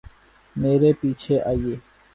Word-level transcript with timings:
میرے 0.55 0.91
پیچھے 0.99 1.35
آییے 1.49 1.75